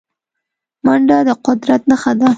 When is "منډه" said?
0.85-1.17